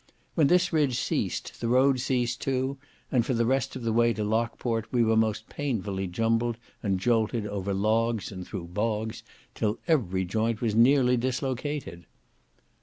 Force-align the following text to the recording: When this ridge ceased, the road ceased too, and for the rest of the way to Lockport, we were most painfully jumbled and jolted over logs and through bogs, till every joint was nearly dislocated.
When 0.33 0.47
this 0.47 0.73
ridge 0.73 0.97
ceased, 0.97 1.61
the 1.61 1.67
road 1.67 1.99
ceased 1.99 2.41
too, 2.41 2.79
and 3.11 3.23
for 3.23 3.35
the 3.35 3.45
rest 3.45 3.75
of 3.75 3.83
the 3.83 3.93
way 3.93 4.13
to 4.13 4.23
Lockport, 4.23 4.91
we 4.91 5.03
were 5.03 5.15
most 5.15 5.47
painfully 5.47 6.07
jumbled 6.07 6.57
and 6.81 6.99
jolted 6.99 7.45
over 7.45 7.71
logs 7.71 8.31
and 8.31 8.43
through 8.47 8.69
bogs, 8.69 9.21
till 9.53 9.77
every 9.87 10.25
joint 10.25 10.59
was 10.59 10.73
nearly 10.73 11.17
dislocated. 11.17 12.07